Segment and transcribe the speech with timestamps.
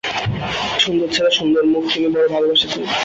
[0.83, 2.83] সুন্দর ছেলে, সুন্দর মুখ তিনি বড়ো ভালোবাসিতেন।